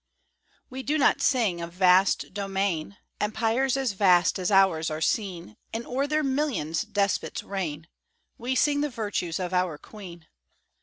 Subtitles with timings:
[0.67, 5.85] We do not sing of vast domain Empires as vast as ours are seen, And
[5.85, 7.85] o'er their millions despots reign;
[8.35, 10.25] We sing the virtues of our Queen.